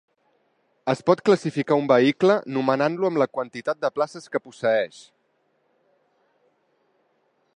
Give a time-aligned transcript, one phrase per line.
[0.93, 5.05] Es pot classificar un vehicle nomenant-lo amb la quantitat de places que posseeix.